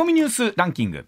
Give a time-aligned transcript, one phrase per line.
[0.00, 1.04] コミニュースランキング。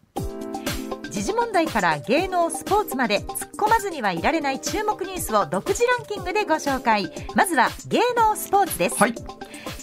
[1.08, 7.10] 時事問題から芸能スポーツまで突っ込まずにはいられない注目ニュースを独自ランキングでご紹介。
[7.34, 9.14] まずは芸能スポーツです、はい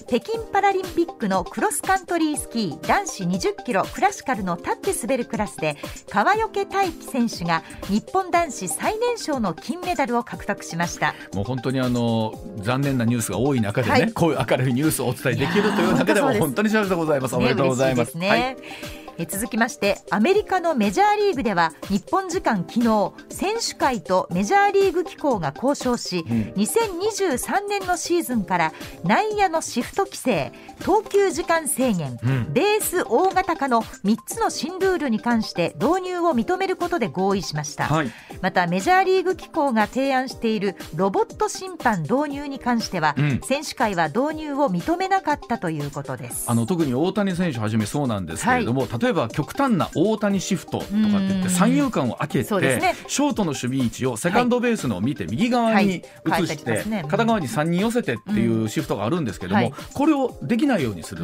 [0.09, 5.77] 北京パラリンピックのクロスカントリースキー男子20キロクラシカルの立って滑るクラスで
[6.09, 11.13] 川除大輝選手が日本男子最年少の金メダルを獲得しました。
[11.35, 14.11] もう本当にあの残念なニュースが多い中でね、はい。
[14.11, 18.17] こういう明るいニュースをお伝えできるという中でも本当に幸せでございます、おめでとうございます。
[18.17, 26.53] ね嬉しいですねえ続きましてアメリカのメジャーリーグでは日本時間昨日選手会とメジャーリーグ機構が交渉し、ん。
[26.55, 32.53] 2023年のシーズンから内野のシフト規制投球時間制限、うん。
[32.53, 38.11] ベース大型化の3つの新ルールに関して導入を認めることで合意しました、はい。
[38.41, 43.41] またメジャーリーグ機構が提案しているロボット審判導入に関しては、うん。
[43.41, 46.49] 選手会は導入を認めなかったということです。
[46.49, 52.95] あの特に大谷選手はじめそうなんですけれども、例えば極端な大谷シフトとかって言って三遊間を開けて、ね。
[53.07, 61.23] ショートの守備位置をセカンドベースのを見て右側に移して、片側に3人寄せてっていうシフトがあるんですけども、はいこれをできないようにする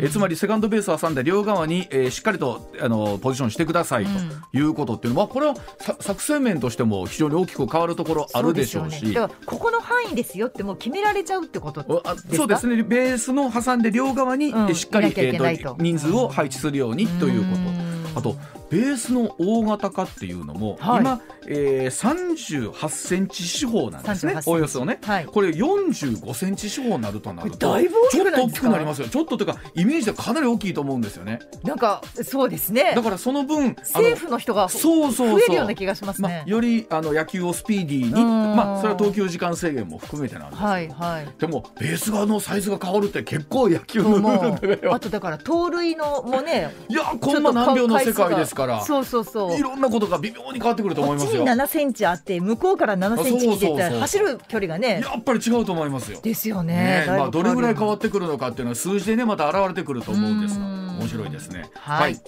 [0.00, 9.04] えつまりセカンドベースを挟んで両側に、えーしっかりとあのポジションしてくださいということっていうのは、これはさ作戦面としても非常に大きく変わるところあるでしょうし。
[9.04, 12.10] ね、ここの範囲ですよってもう決められちゃうってことですか？
[12.12, 12.82] あそうですね。
[12.82, 14.70] ベースの挟んで両側に、うん。
[14.70, 17.74] えしっかりえーと人数を配置するようにというこうん。
[18.12, 18.36] とあと
[18.70, 21.00] ベースの大型化っていうのも、はい。
[21.00, 24.34] 今、えー、38センチ四方なんですね。
[24.34, 24.50] 38センチ。
[24.50, 25.26] おおよそね、はい。
[25.26, 29.08] これ45センチ四方になるとなるとだいぶ大きちょっと大きくなりますよ。
[29.08, 31.40] ちょっとというかイメージではかなり大きいと思うんですよね。
[31.62, 32.92] なんかそうですね。
[32.94, 35.38] だからその分政府の人がそうそうそう。
[35.38, 38.56] 増えるような気がしますまねあ、よりあの野球をスピーディーに、うん。
[38.56, 40.70] まあ、それは投球時間制限も含めてなんですけど。
[40.70, 41.28] はいはい。
[41.38, 48.80] でもベース側のサイズが変わるって結構野球のルールだようあとだから盗塁のもねいやコンマ何秒の世界ですから。
[48.80, 49.58] そうそうそう。
[49.58, 56.20] いろんなことが微妙に変わってくると思こっちにいますよ7センチあって向こうから7センチ来てたら走る距離がねやっぱり違うと思いますよ。
[56.22, 57.04] ですよね。
[57.06, 60.98] ねまあ、どれぐらい変わっってくるのかっていうのは数字でねまた現れてくると思うんですがうん。
[60.98, 61.68] 面白いですね。
[61.74, 62.18] はい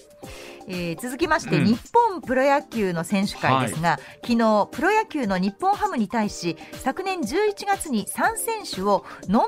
[0.68, 1.66] えー続きまして、うん。
[1.66, 9.46] 日本プロ野球の選手会ですが、昨日プロ野球の日本ハムに対し昨年11月に3選手をノン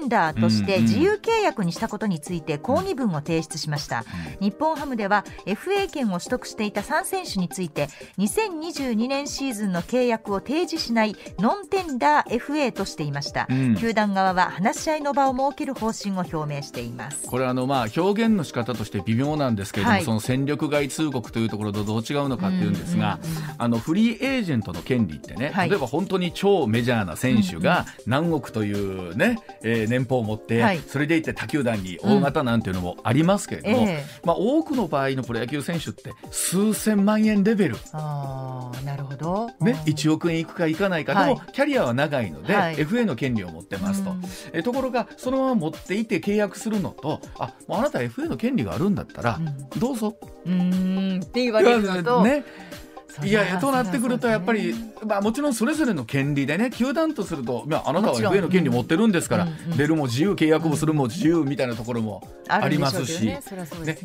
[0.00, 0.86] テンダーとしてうんうん。
[0.86, 4.04] 自由契約にしたことについて抗議文を提出しました、
[4.40, 7.88] 日本ハムでは FA 権を取得していた3選手について
[8.18, 13.76] 2022年シーズンの契約を提示しないノンテンダー FA としていました、うん。
[13.76, 17.26] 球団側は話し合いの場を設ける方針を表明しています。
[17.26, 20.04] これあのまあ表現の仕方として微妙なんですけれども、はい。
[20.04, 23.18] その戦力外通告というところとどう違うのかっていうんですが、
[23.58, 25.70] あのフリーエージェントの権利ってね、はい。
[25.70, 30.78] 例えば本当に超メジャーな選手が何億というね、えー年俸を持って、はい。
[30.78, 34.04] それでいて他球団に大型なんていうのもありますけれども、ええ。
[34.24, 37.76] まあ、多くの場合のプロ野球選手って数千万円レベル。
[37.92, 39.92] ああなるほど、ね、うん。
[39.92, 41.34] 1億円いくかいかないか、はい。
[41.34, 42.76] でもキャリアは長いので、はい。
[42.76, 44.22] FA の権利を持ってますと、うん。
[44.52, 49.38] えところがそのまま持っていて契約するのとあもうあなた FA の権利があるんだったら、
[49.76, 50.16] うどうぞ
[50.52, 52.44] うんって言われるのと、ね
[53.22, 54.74] いやいやとなってくるとやっぱり、
[55.06, 63.30] まあ、もちろんそれぞれの権利でね球団とすると、まあ、あなたはもちろん FA の権利持ってるんですから、出るも自由契約をするも自由みたいなところもありますし。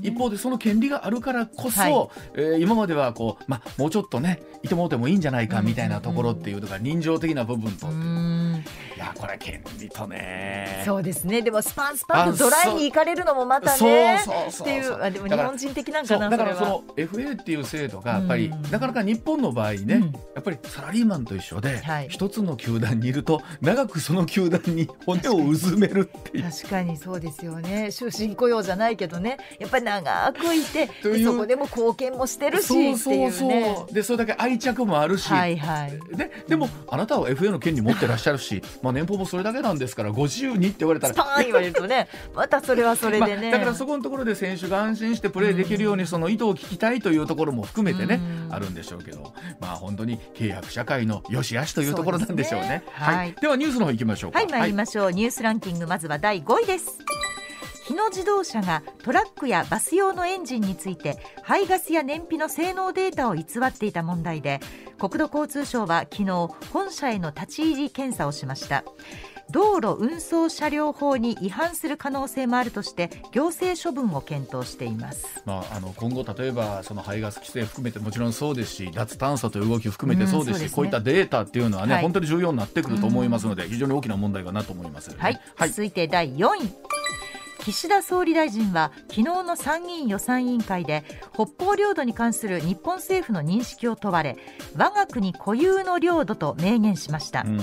[0.02, 8.64] 一方でその権利があるからこそ、はえ今まではこう、まあ、もうちょっとねいてもうてもいいんじゃないかみたいなところっていうのが人情的な部分と、うーん
[8.98, 10.82] いやこれ権利とね。
[10.84, 11.44] そうですね。
[11.44, 14.68] でもスパンスパンとあドライに行かれるのもまたそうねそうそうそう。
[14.68, 20.02] っていうあでも日本人的なんそうかなだからその FA っていう制度がやっぱりうんなかなか日本の場合ね、うん。
[20.02, 22.08] やっぱりサラリーマンと一緒ではい。
[22.10, 26.52] 一つの球団にいると長くその球団に骨をうずめるっていう。
[26.52, 27.92] 確かにそうですよね。
[27.92, 29.38] 終身雇用じゃないけどね。
[29.60, 30.90] やっぱり長くいて
[31.24, 33.86] そこでも貢献もしてるしそうってそそういううね。
[33.92, 36.18] でそれだけ愛着もあるし、はいはい。
[36.18, 41.14] ででもあなたは FA の権利持ってらっしゃるし、まあ、年俸もそれだけなんですからご自由にって言われたら。
[41.14, 48.54] スパーン言われるとねまたそれはそれでね、まあ、だからそこのところで選手が安心してプレーできるようにその意図を聞きたいというところも含めてね、うん。
[48.54, 52.68] あるんでしょうけど、まあ、本当に契約社会の良し悪しというところなんでしょうね。
[52.68, 53.36] そうですねはい。
[53.40, 54.40] ではニュースの方行きましょうか。
[54.40, 56.98] はい参りましょう、ニュースランキングまずは第5位です
[57.88, 64.60] 日野自動車がトラックやバス用のエンジンについて排ガスや燃費の性能データを偽っていた問題で
[65.00, 66.32] 国土交通省は昨日
[66.74, 68.84] 本社への立ち入り検査をしました。
[69.50, 75.42] 道路運送車両法に違反する可能性もあるとして行政処分を検討しています。
[75.46, 80.76] まあ、あの今後、例えばその排ガス規制含めてもちろんそうですし脱炭素という動き含めてそうですし、うんすね。
[80.76, 82.02] こういったデータっていうのはね、はい。
[82.04, 85.20] 本当に重要になってくると思いますので、非常に大きな問題かなと思いますよね。
[85.22, 85.70] はい、はい。
[85.70, 86.87] 続いて第4位
[87.68, 91.04] 岸田総理大臣は昨日の参議院予算委員会で
[91.34, 94.38] 北方領土に関する日本政府の認識を問われ
[94.78, 97.60] 我が国固有の領土と明言しました、うん。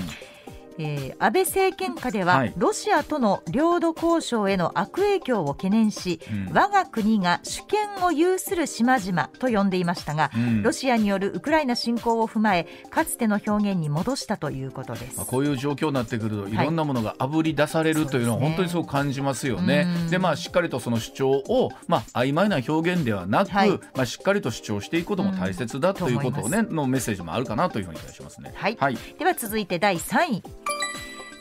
[0.77, 16.65] えー、安倍政権下では、はい、ロシアとの領土交渉への悪影響を懸念し、うん、我が国が主権を有する島々と呼んでいましたが、うん、ロシアによるウクライナ侵攻を踏まえかつての表現に戻したということです、まあ、こういう状況になってくるとい。
[16.65, 19.87] ろんなものがあぶり出されるというのは本当にそう感じますよね。
[20.05, 28.51] で、ね、まあしっかりとその主張を、まあ、曖昧な表現ではなく、はい、まあ、しっかりと主張していくことも大切だということをね、のメッセージもあるかなというふうにいたしますね。
[28.55, 30.64] はい、はい、では続いて第3位。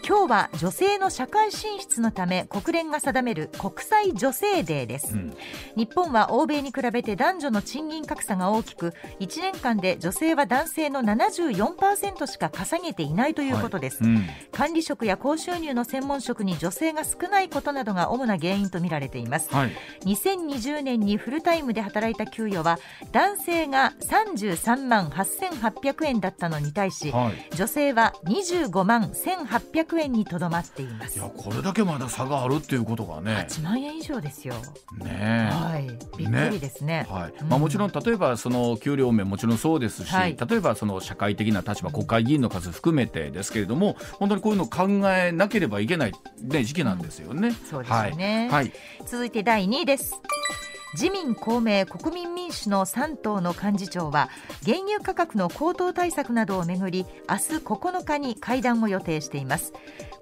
[0.07, 5.35] 今日は女性の社会進出のため国連が定める国際女性デーです、うん、
[5.77, 14.13] 日本は欧米に比べて男女の賃金格差が大きく1年間で女性は男性の74%しか稼げていないということです、はい。
[14.13, 19.73] うん、管理職や高収入の専門職に女性が少ないことなどが主な原因とみられています、はい、
[20.05, 22.79] 2020年にフルタイムで働いた給与は
[23.13, 31.19] 男性が33万8800円だったのに対し、はい、女性は25万1800 500円にとどまっています。
[31.19, 33.47] いやこれだけまだ差があるっていうことがね。
[33.49, 34.55] 8万円以上ですよ。
[34.99, 35.87] ねはい。
[36.19, 46.13] びっくりですね、ね、はい、まあ、もちろん例えばその給料面もちろんそうですし、はい、例えばその社会的な立場国会議員の数含めてですけれども本当にこういうのを考えなければいけない、
[46.43, 48.73] ね、時期なんですよね、うん、そうですよね、はい、はい、
[49.07, 50.21] 続いて第2位です
[50.95, 54.31] 自民公明国民民主の3党の幹事長は
[54.65, 59.73] 原油価格の高騰対策などをめぐり明日9日に会談を予定しています。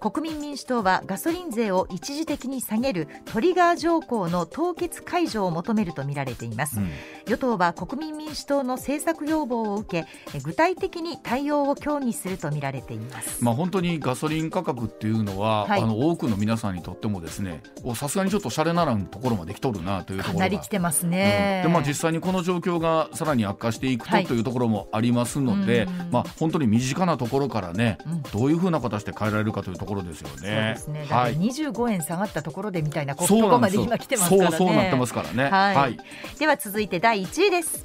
[0.03, 6.91] 国民民主党はガソリン税を一時的に下げるトリガー条項の凍結解除を求めるとみられています、うん、
[7.27, 13.45] 与党は国民民主党の政策要望を受け具体的に対応を協議するとみられています。
[13.45, 17.63] まあ本当にガソリン価格っていうのは、はい、あの多くの皆さんにとってもですね
[17.95, 30.35] さすがにちょっとシャレならんところまで来とるなというところが来てますね、うん、でまあ、実際にこの状況がさらに悪化していくと、はい、というところもありますので、まあ、本当に身近なところからね、うん、どういうふうな形で変えられるかというところですよね。
[30.37, 31.07] そうですね。
[31.09, 34.57] だって25円下がったところでみたいなここまで今来てますからね。
[34.57, 35.99] そうそうなってますからね、はい、はい、
[36.39, 37.85] では続いて第1位です。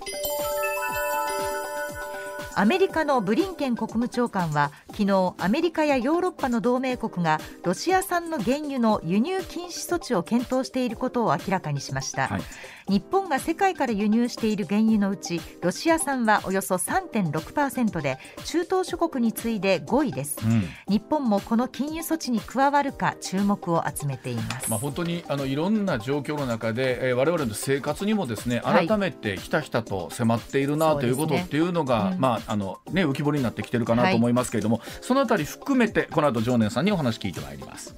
[2.59, 12.41] アメリカのブリンケン国務長官は昨日アメリカやヨーロッパの同盟国がロシア産の原油の輸入禁止措置を検討していることを明らかにしました、はい、
[12.89, 37.95] 日本が世界から輸入している原油のうちロシア産はおよそ3.6%で中東諸国に次いで5位です、うん、日本もこの禁輸措置に加わるか注目を集めています、まあ、本当にあのいろんな状況の中で、えー、我々の生活にもですね改めてひたひたと迫っているな、はい、ということっていうのが、うん、まああのね、浮き彫りになってきてるかなと思いますけれども、はい、そのあたり含めてこの後常念さんにお話聞いてまいります。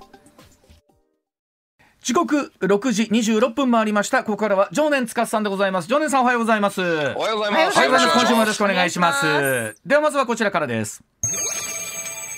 [2.01, 4.24] 時刻6時26分回りました。
[4.24, 5.88] ここからは常念司さんでございます。
[5.88, 6.81] 常念さんおはようございます。
[6.81, 7.75] おはようございます。
[7.75, 8.19] おはようございます。
[8.19, 9.75] 今週もよろしくお願いします。
[9.86, 11.03] ではまずはこちらからです。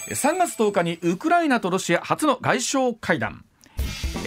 [0.10, 3.46] 3月10日にウクライナとロシア初の外相会談。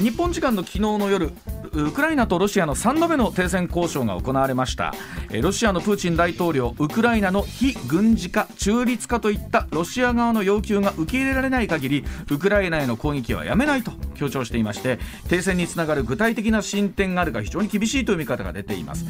[0.01, 1.31] 日本時間の昨日の夜
[1.77, 4.95] ウクライナとロシアの3度目の停戦交渉が行われました。
[5.43, 14.99] ロシアのプーチン大統領ウクライナの非軍事化中立化といったロシア側の要求が受け入れられない限りウクライナへの攻撃はやめないと強調していまして
[15.29, 19.05] 停戦につながる具体的な進展があるが非常に厳しいという見方が出ています。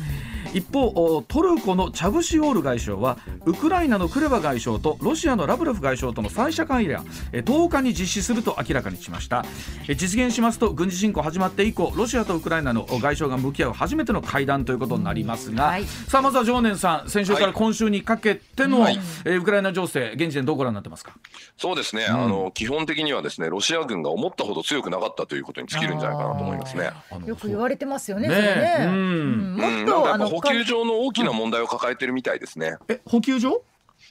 [0.55, 9.45] 一方トルコのチャブシオール外相はウクライナのクレバ外相とロシアのラブロフ外相との3者会談10日に実施すると明らかにしました。
[9.89, 21.15] 実現しますと軍事侵攻始まって以降ロシアとウクライナの外相が向き合う初めての会談ということになりますが、はい、さあまずは常念さん先週から今週にかけての、はい、えー、ウクライナ情勢現時点どうご覧になってますか？
[21.57, 26.91] そうですね、うん、あの基本的にはですねロシア軍が思ったほど強くなかったということに尽きるんじゃないかなと思いますね。
[27.27, 32.77] よく言われてますよねねね、うん、もっと、あの補給上の大きな問題を抱えてるみたいですね。
[32.89, 33.63] え補給上？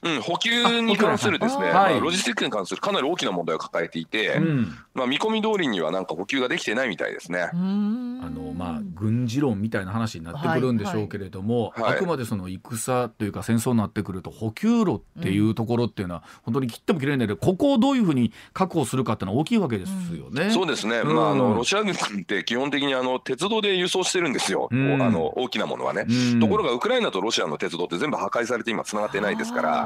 [0.02, 7.50] うん、補給に関するですね、はい、ロジスティックに関するかなり大きな問題を抱えていて、うん、まあ、見込み通りにはなんか補給ができてないみたいですね。
[7.52, 11.82] あのまあ、軍事論みたいな話になってくるんでしょうけれども、はい。
[11.82, 20.44] はい、あくまでその戦というか戦争になってくると補給路っていうところっていうのは、本当に切っても切れないでここをどういうふうに確保するかっていうのは大きいわけですよね。
[20.44, 26.06] うん、そうですね、まあ、あのロシア軍って基本的にあの鉄道で輸送してるんですよ、あの大きなものはね。
[26.40, 29.83] ところがウクライナとロシアの鉄道って全部破壊されて今つながってないですから。、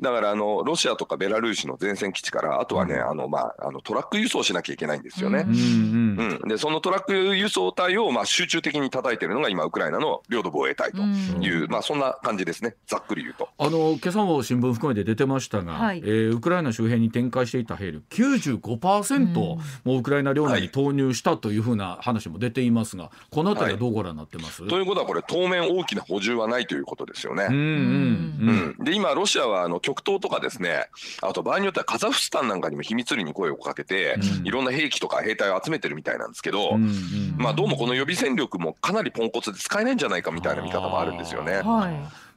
[0.00, 5.44] だからあのロシアとかベラルーシの前線基地から、あとはね、あのまあ、あのトラック輸送しなきゃいけないんですよね。
[5.46, 13.48] うん、でそのトラック輸送隊をまあ集中的に叩いてるのが今、ウクライナの領土防衛隊という、まあ、そんな感じですね、ざっくり言うと。
[13.58, 27.46] あの今朝も新聞含めて出てましたが、はい、えー、ウクライナ周辺に展開していた兵力95%、もうウクライナ領内に投入したというふうな話も出ていますが、このあたりはどうご覧になってます、はい、ということは、これ、当面大きな補充はないということですよね。
[27.48, 28.74] うんうん。
[28.78, 30.88] うん、で今、ロシアはあの極東とかですね、
[31.22, 41.56] あと場合によってはカザフスタンなんかにも秘密裏に声をかけて、うん、いろんな兵器とか兵隊を集めてるみたいなんですけど、うんうん、まあ、どうもこの予備戦力もかなりポンコツで使えないんじゃないかみたいな見方もあるんですよね。
[41.56, 41.62] はい。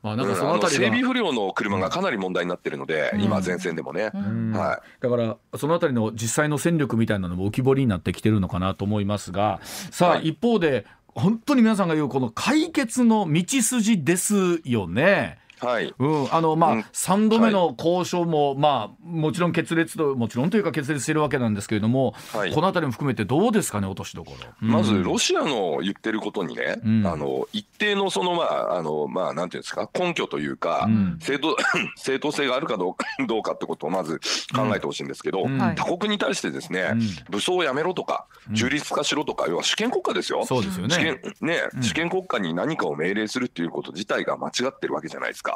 [0.02, 10.86] まあ、なんかそのあたり整備不良の車がかなり問題になってるので、うん、今、前線でもね、うん、はい、だからそのあたりの実際の戦力みたいなのも浮き彫りになってきてるのかなと思いますが、さあ、はい、一方で、
[11.16, 15.38] 本当に皆さんが言う、この解決の道筋ですよね。
[15.60, 24.48] はい、うん、あのまあ、うん、3度目の交渉も、はい、まあ、もちろん決裂と、もちろんというか決裂してるわけなんですけれども、はい、このあたりも含めてどうですかね、落としどころ。
[24.62, 30.88] うん、まず、ロシアの言ってることにね、うん、あの一定のその、まあ、あのまあ、なんていうんですか、根拠というか、
[31.20, 31.56] 正当
[31.98, 34.20] 正当性があるかどうか どうかってことをまず
[34.56, 36.94] 考えてほしいんですけど、他国に対してですね、
[37.30, 38.26] 武装をやめろとか、
[38.56, 40.46] 中立化しろとか、要は主権国家ですよ。
[40.46, 40.96] そうですよね。
[40.96, 45.49] 主権ね、主権国家に何かを命令するっていうこと自体が間違ってるわけじゃないですか。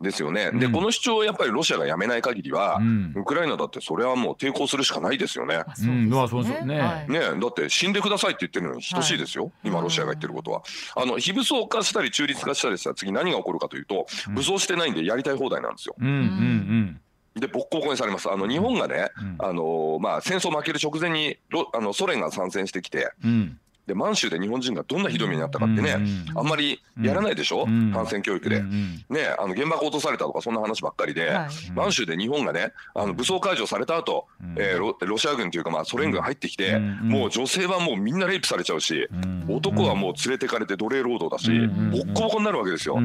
[0.00, 2.80] ですよね、でこの主張をやっぱりロシアがやめない限りは、
[3.14, 5.62] ウクライナだってそれはもう抵抗するしかないですよね。
[5.76, 7.04] そうですね。
[7.06, 7.20] ね。
[7.20, 10.62] だって死んでくださいって言ってるのに等しいですよ、今、ロシアが言ってることは。
[10.96, 15.94] あの非武装化したり中立化したりしたら次何が起こるかというと、武装してないんでやりたい放題なんですよ。
[16.00, 17.00] うんうんうん。
[17.40, 18.30] でボッコボコにされます。
[18.30, 23.58] あの日本がね、うん、あのまあ戦争負ける直前にロあのソ連が参戦してきて、うん、
[23.90, 25.96] で満州で日本人がどんなひどい目になったかってね、
[26.36, 28.62] あんまりやらないでしょ、感染教育で。
[28.62, 31.36] ねあの原爆落とされたとかそんな話ばっかりで、
[31.74, 39.08] 満州で日本がねあの武装解除された後、えロロシア軍というかまあソ連軍入ってきて、もう女性はもうみんなレイプされちゃうし、
[39.48, 42.98] 男はもう連れてかれて奴隷労働だし、ボッコボコになるわけですよ。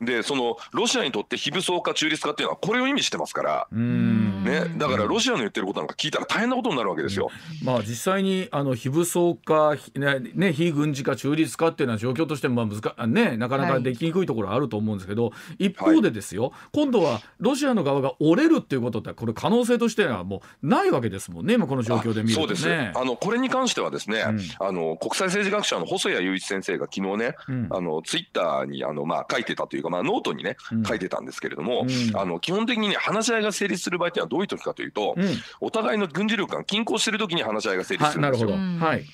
[0.00, 7.30] でそのロシアにとって非武装化中立化っていうのはこれを意味してますから、ね、だからロシアの言ってることなんか聞いたら大変なことになるわけですよ。
[7.62, 22.64] まあ実際にあの非武装化、ね、ね、非軍事化中立化っていうのは状況としてもまあ難、ね、なかなかできにくいところあると思うんですけど、はい、一方でですよ、今度はロシアの側が折れるっていうことってこれ可能性としてはもうないわけですもんね今この状況で見ると、ね、そうです。
[22.94, 35.16] あのこれに関してはですね、うん、あの国際政治学者の細谷雄一先生が昨日ね、うん、あのツイッターにあの、まあ、書いてたというか、まあ、ノートにね、うん、書いてたんですけれども、あの基本的に、ね、話し合いが成立する場合っていうのはどういう時かというと、
[35.60, 38.50] お互いの軍事力が均衡している時に話し合いが成立するんですよ。
[38.50, 39.04] はい、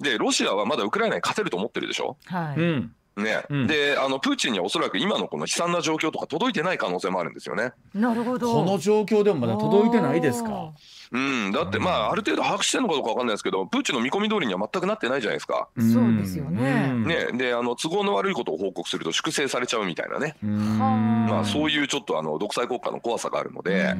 [0.00, 2.16] でロシアはまだウクライナに勝てると思ってるでしょ？
[2.26, 7.72] はい、うんね、うん、であのプーチンにはおそらく今のこの悲惨な状況とか届いてない可能性もあるんですよね。
[7.92, 10.72] なるほどこの状況でもまだ届いてないですか？
[11.10, 15.68] うん、だってまあある程度把握してるのかどうかわかんないですけどプーチンの見込み通りには全くなってないじゃないですか。
[15.78, 16.92] そうですよね。
[16.92, 20.36] ねであの都合の悪いことを報告すると粛清されちゃうみたいなね。
[20.42, 23.96] まあそういうちょっとあの独裁国家の怖さがあるので。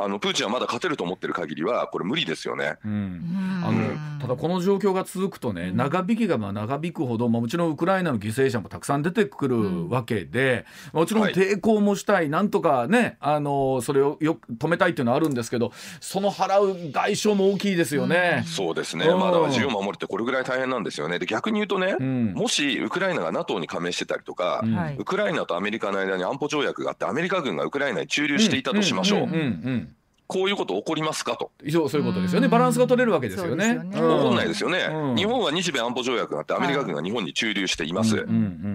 [0.00, 18.38] あのプーチンはまだ勝てると思ってる限りはこれ無理ですよね、うん、あのただこの状況が続くとね長引きがまあ長引くほど、まあ、もちろんウクライナの犠牲者もたくさん出てくるわけで、もちろん抵抗もしたい、はい、なんとかねあのそれをよ止めたいっていうのはあるんですけどその払う外傷も大きいですよね。
[18.38, 21.18] うん、そうですね、まあ、だから自由を守るってこれぐらい大変なんですよね。
[21.18, 24.62] で逆に言うとね、うん、もしウクライナが NATO に加盟してたりとか、
[24.98, 29.87] ウクライナとアメリカの間に安保条約があってアメリカ軍がウクライナに駐留していたとしましょう。
[30.28, 31.50] こういうこと起こりますかと。
[31.70, 32.48] そうそういうことですよね。
[32.48, 33.68] バランスが取れるわけですよね。
[33.68, 38.26] よね起こんないですよね、うん、日本は日米安保条約があってアメリカ軍が日本に駐留しています。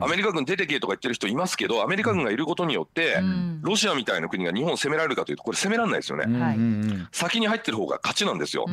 [0.02, 3.22] アメリカ軍出てけとか言ってる人いますけど、アメリカ軍がいることによって、
[3.62, 7.08] ロシアみたいな国が日本を攻められるかというとこれ攻められないですよね。
[7.12, 8.66] 先に入ってる方が勝ちなんですよ。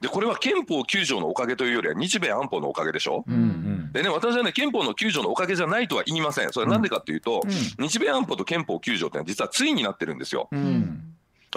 [0.00, 3.24] でこれは憲法9条のおかげというよりは日米安保のおかげでしょ。
[3.92, 6.52] でね私はね憲法の9条のおかげじゃないとは言いません。
[6.52, 7.42] それはなんでかというと、
[7.78, 10.50] 日米安保と憲法9条ってのは実は対になってるんですよ。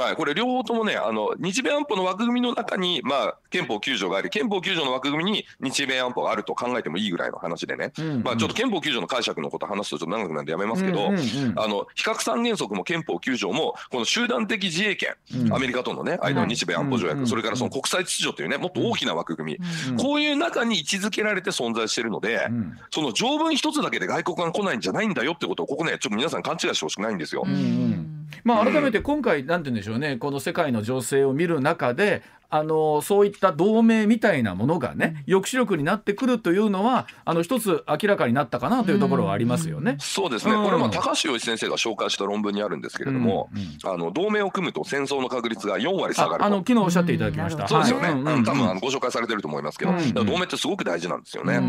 [0.02, 22.48] はい、これ両方ともね、あの日米安保の枠組みの中に、まあ、憲法9条があり、憲法9条の枠組みに日米安保があると考えてもいいぐらいの話でね、うんうん、まあ、ちょっと憲法9条の解釈のこと話すとちょっと長くなんでやめますけど、うんうんうん、あの比較三原則も憲法9条も、この集団的自衛権、うん、アメリカとのね、間の日米安保条約、それからその国際秩序というね、もっと大きな枠組み、こういう中に位置づけられて存在しているので、
[22.92, 27.44] その条文一つだけで外国が来ないんじゃないんだよってことを、ここね、ちょっと皆さん勘違いしてほしくないんですよ。
[27.46, 39.98] うんうんまあ、改めて今回、なんて言うんでしょうね、この世界の情勢を見る中で、あのそういった同盟みたいなものがね抑止力になってくるというのはあの一つ明らかになったかなというところはありますよね。
[40.00, 43.50] うそうですね、これは高橋洋一先生が紹介した論文にあるんですけれども、
[43.84, 47.68] あの同盟を組むと戦争の確率が4割下がるあの昨日おっしゃっていただきました。
[47.68, 49.92] そうですよね、はい、多分あのご紹介されてると思いますけど、
[50.24, 51.60] 同盟ってすごく大事なんですよね。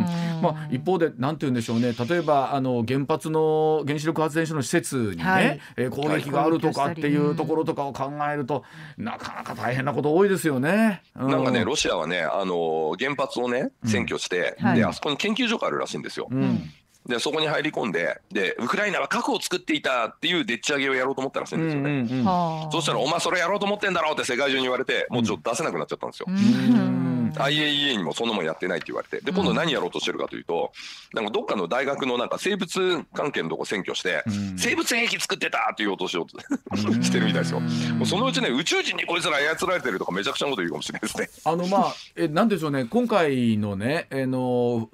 [0.41, 1.93] まあ、一方でなんて言うんでしょうね。
[1.93, 8.65] 例えばあの原発の原子力発電所の施設にね、はい、え攻撃があるとかっていうところとかを考えると、
[8.97, 10.68] なかなか大変なこと多いですよね。
[11.15, 16.29] なんかねロシアはねあの原発をね占拠して、であそこに研究所があるらしいんですよ。
[17.07, 21.91] でそこに入り込んででウクライナは核を作っていたっていうでっち上げをやろうと思ったらしいんですよね。
[21.91, 26.27] うんうんうん、そしたら「お前それやろうと思ってんだろ」って世界中に言われてもうちょっと出せなくなっちゃったんですよ。
[27.35, 27.43] うん。
[27.43, 29.25] IAEA にもそんなもんやってないって言われて。
[29.25, 30.73] で今度何やろうとしてるかというと、
[31.15, 34.25] なんかどっかの大学のなんか生物関係のとこ占拠して、
[34.57, 36.39] 生物兵器作ってたって言おうとしようと
[37.03, 37.61] してるみたいですよ。
[37.61, 41.29] もうそのうちね宇宙人にこいつら操られてるとかめちゃくちゃなこと言うかもしれないですね。
[41.45, 42.85] あのまあえなんでしょうね。
[42.85, 44.89] 今回のねあの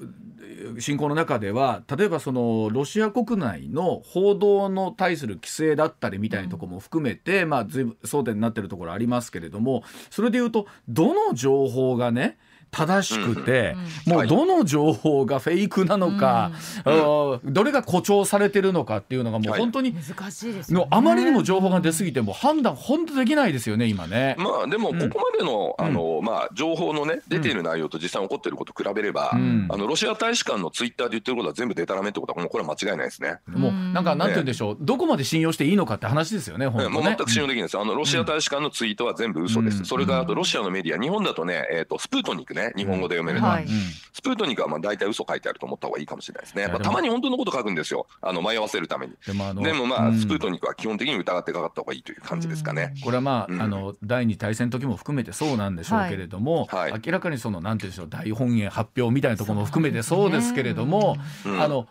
[0.78, 12.33] 侵攻の中では例えばそのロシア国内の報道の対する規制だったりみたいなところも含めて、うん、まあ随分争点になってるところありますけれどもそれでいうとどの情報がね
[12.74, 13.76] 正しくて、
[14.06, 16.50] うん、もうどの情報がフェイクなのか、
[16.84, 24.34] はい、どれが誇張されてるのかっていうのがもう本当に、難しいです、ね、あまりにも情報が出過ぎても判断本当できないですよね今ね。
[24.38, 33.38] まあでもここまでの,、あのまあ情報のね出ている内容と実際起こっていること比べれば、あのロシア大使館のツイッターで言ってることは全部デタラメってことはもうこれは間違いないですね。
[33.46, 36.66] もうなんかなんて言うんでしょう、どこまで信用していいのかって話ですよね。
[36.66, 36.94] 本当ね。
[36.94, 37.78] もう全く信用できないです。
[37.78, 39.84] あのロシア大使館のツイートは全部嘘です。
[39.84, 43.60] それからあとロシアのメディア日本だとねえっ、とスプートニクね日本語で読めるは。
[43.60, 43.66] い、
[44.12, 48.06] スプートニクはまあ大体嘘書いてあると思った方がいいかもしれないですね、まあ、たまに本当のこと書くんですよ。
[48.22, 49.14] あの迷わせるために。
[49.26, 61.86] でもでもまあ、スプートニクは基本的に疑ってかかった方がいいという感じですかね、これはまあ,、あの第二大戦の時も含めてそうなんでしょうけれども、はい、明らかにそのなんていうんでしょう大本営発表みたいなところも含めてそうですけれども、あの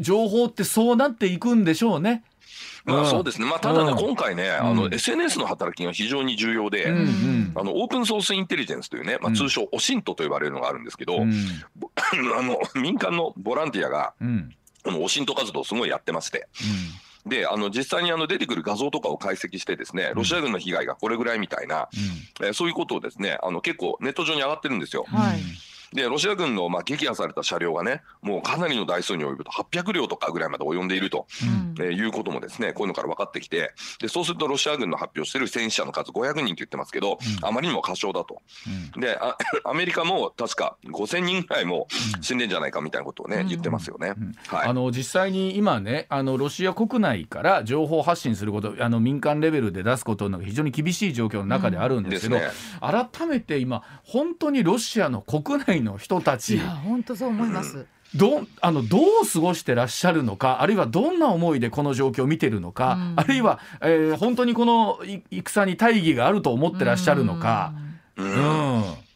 [0.00, 2.24] 情報ってそうなっていくんでしょうね。
[2.86, 11.24] まあ、そうですね、まあ、ただね、今回ね、あの SNS の働きが非常に重要で、あのオープンソースインテリジェンスというね、まあ、通称、オシントと呼ばれるのがあるんですけど、 あ
[12.42, 14.14] の民間のボランティアが、
[14.84, 16.48] このオシント活動をすごいやってまして。
[17.26, 21.88] であの実際にあの出てくる画像とかを解析してですねロシア軍の被害がこれぐらいみたいな、
[22.40, 25.04] うん、えー、そういうことをですねあの結構ネット上に上がってるんですよ。
[25.08, 25.40] はい
[25.96, 29.50] でロシア軍のまあ撃破された車両がねもうかなりの台数に及ぶと。
[29.50, 33.72] 800両とかぐらいまで及んでいると、うん、えー、いうこともですねこういうのから分かってきて。
[33.98, 38.42] でそうするとロシア軍の発表している戦死者の数500人と言ってますけど、うん、あまりにも過小だと、
[38.94, 39.18] うん、で
[39.64, 41.88] アメリカも確か5000人ぐらいも
[42.20, 44.14] 死んでんじゃないかみたいなことをね、言ってますよね、
[44.48, 52.48] はい、あの実際に今ねあのロシア国内から情報発信することあの民間レベルで出すことの非常に厳しい状況の中であるんですけど、ね、
[52.80, 56.56] 改めて今本当にロシアの国内の人たち。
[56.56, 57.86] いや本当そう思います。
[58.14, 64.98] どあのどう過ごしてらっしゃるのかあるいはどんな思いでこの状況を見てるのか、うん、あるいは、えー、本当にこの
[65.30, 67.72] 戦に大義があると思ってらっしゃるのか。
[68.16, 68.34] うん、うん、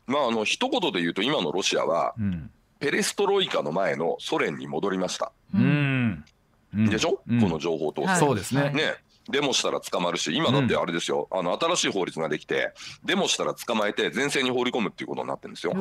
[0.06, 5.32] まああの一言で言うと今のロシアは、うん、ペレストロイカの前のソ連に戻りました。
[5.54, 6.24] うん。
[6.72, 8.70] でしょ、この情報と、はい、そうですね。
[8.70, 8.94] ね
[9.30, 12.72] デモしたら捕まるし、今だってあれですよ、うん、あの新しい法律ができて、
[13.04, 15.74] デモしたら捕まえて、前線に放り込むっていうことになってるんですよ。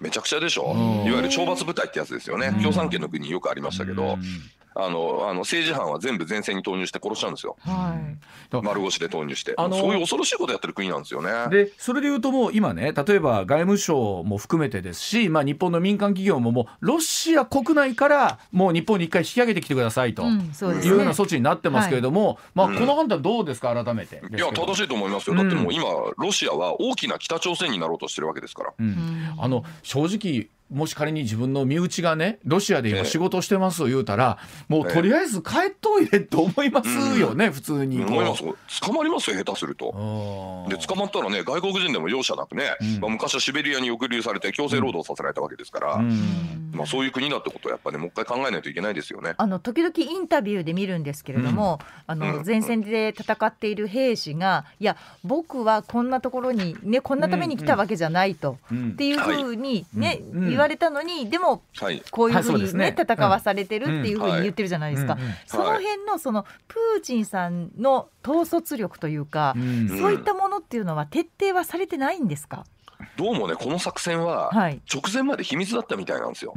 [0.00, 0.74] めちゃくちゃでしょ、
[1.06, 4.18] いわゆる懲罰部隊ってやつですよね、共産圏の国によくありましたけど、
[4.74, 7.98] あのあの政治犯は全部前線に投入して殺しちゃうんですよ、は
[8.52, 11.30] い、丸腰で投入して、あのそういう恐ろしいことやってる国なんですよね。
[11.50, 20.44] でそれでいうと、もう今ね、例えば外務省も含めてですし、まあ、日本の民間企業ももう、ロシア国内からもう日本に一回引き上げてきてくださいと、うんね、
[20.84, 24.22] いうような措置になってますけれども、はい、まあ、この判断、どうですか、改めて。
[24.30, 25.84] いや、正しいと思いますよ、だってもう今、
[26.16, 28.72] ロシアは大きな北朝鮮になろうとしてるわけですから。
[28.78, 38.42] うん、あの正直もし仮に自分の身内がねロシアで今仕事してます言うたら、もうとりあえず帰っといれと思いますよね、普通に思います
[38.80, 40.66] 捕まりますよ下手すると。
[40.68, 45.98] で捕まったらね外国人でも容赦なくね、まあ、昔はシベリアに抑留されて強制労働させられたわけですから、
[46.72, 49.34] まあ、そういう国だってことはやっぱり、ね、もう一回考えないといけないですよね。
[49.36, 61.62] あの時々インタビューで見るんですけれども、あの前線で戦っている兵士がいや僕はこんなところにねこんなために来たわけじゃないと、っていうふうにね、言われたのにでも、
[62.10, 69.54] こういうふうにね、戦わされてるっていうふうに言ってるじゃないですか、その辺のそのプーチンさんの統率力というか、
[69.98, 72.64] そういったものっていうのは徹底はされてないんですか？
[73.16, 76.52] どうもねこの作戦は直前まで秘密だったみたいなんですよ。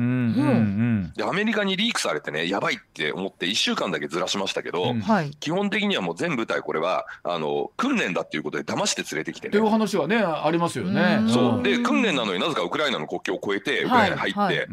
[1.15, 5.03] でアメリカにリークされてねやばいって思って1週間だけずらしましたけど、うん、
[5.39, 9.49] 基本的にはもう全部隊これはあの訓練だっていうことで騙して連れてきてね。
[9.49, 11.21] っていう話はねありますよね。
[11.29, 14.67] そうで訓練なのになぜかウクライナの国境を越えてウクライナに入って、はいはい、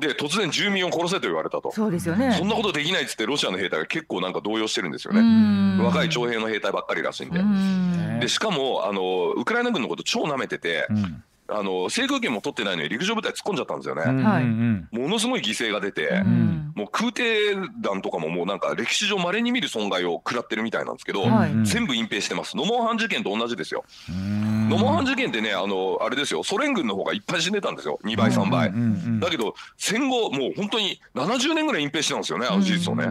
[0.00, 1.72] で突然住民を殺せと言われたと。
[1.72, 2.34] そうですよね。
[2.38, 5.82] そんなことできないっつってロシアの兵隊が結構なんか動揺してるんですよね。
[5.82, 8.20] 若い徴兵の兵隊ばっかりらしいんで。
[8.20, 10.86] でしかもあのウクライナ軍のこと超舐めてて。
[10.90, 11.17] うん
[11.50, 14.02] あの制空権も取ってないのに陸上部隊突っ込んじゃったんですよね。
[14.02, 17.24] はい、ものすごい犠牲が出て、うん、もう空挺
[17.80, 22.56] 団とかももうなんか歴史上まれに見る損害を食らってるみたいなんですけど、はい、全部隠蔽してます。
[22.56, 23.84] ノモンハン事件と同じですよ。
[24.10, 28.72] ノモンハン事件ってねあのあれですよソ連軍の方がいっぱい死んでたんですよ2倍3倍。
[29.20, 33.04] だけど戦後もう本当に70年ぐらい隠蔽してたんですよねあの事実をね。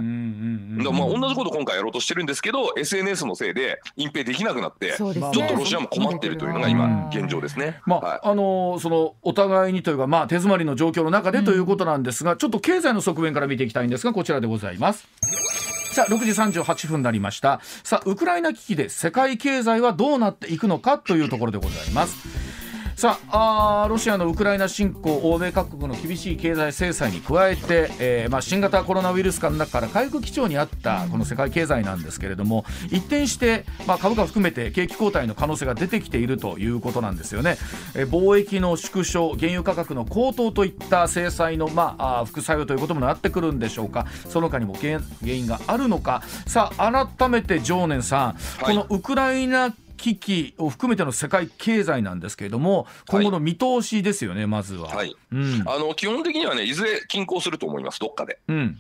[0.84, 7.82] だまあ同じこと今回やろうとしてるんですけど SNS のせいで隠蔽できなくなって、ちょっとロシアも困ってるというのが今現状ですね。
[7.86, 15.67] まあ、はいあのそのお互いにというか、まあ、手詰まりの状況の中でということなんですが、うん、ちょっと経済の側面から見ていきたいんですがこちらでございます。
[15.98, 22.57] さあ6時38分になりましたさあウクライナ危機で世界経済はどうなっていくのかというところでございます。
[22.98, 37.58] さあロシアのウクライナ侵攻欧米各国の厳しい経済制裁に加えて、えーまあ、新型コロナウイルス禍の中から回復基調にあったこの世界経済なんですけれども一転して、まあ、株価含めて景気後退の可能性が出てきているということなんですよね、
[37.94, 44.08] えー、貿易の縮小原油価格の高騰といった制裁の、まあ、副作用ということもなってくるんでしょうか。
[44.28, 46.24] その他にも原因があるのか。
[46.48, 54.90] さあ改めて常念さん、はい、このウクライナ危機を含めての世界経済なんですけれども、今後の見通しですよね、はい、まずは。
[54.90, 58.40] はい、うん、あの基本的にはね、いずれ均衡すると思います、どっかで。
[58.48, 58.78] うん、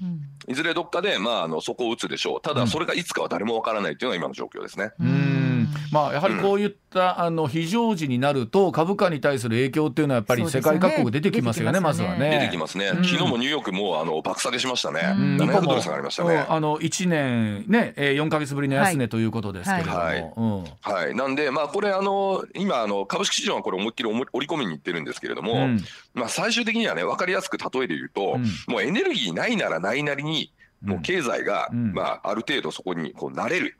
[0.47, 4.91] いずれどっかで、まあ、あのそこを打つでしょう、ただ、それがいつかは誰もわからないというのが今の状況ですね。
[4.99, 5.56] うん
[5.91, 12.29] まあ、やはりこういった、あの非常時になると、株価に対する影響っていうのは、やっぱり世界各国出てきますよね、まずはね。
[12.29, 16.45] 出てきますね、昨日もニューヨークもあの爆下げしましたね、700ドル下がりましたね。
[16.47, 19.97] あの1年ね、4か月ぶりの安値ということですけれども。
[19.97, 21.15] はい、はい。
[21.15, 30.51] なんで、まあ、これあの、今あの、株式市場はこれ、思いっきり織り込みにいってるんですけれども、うん、まあ、最終的にはね、分かりやすく例えで言うと、うん、もうエネルギーないならないなりに、
[30.81, 33.77] もう経済が、まあ、ある程度そこにこう慣れる、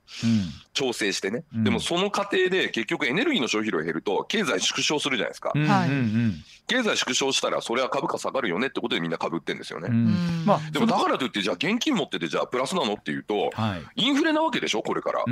[0.74, 5.54] 調整してね、でもその過程で結局エネルギーの消費量減ると経済縮小するじゃないですか、
[6.68, 9.90] 経済縮小したらそれは株価下がるよねってことでみんな株ってんですよね、
[10.46, 13.52] まあ、でもだからといってじゃあ現金持っててじゃあプラスなのっていうと、
[13.96, 15.26] インフレなわけでしょこれから。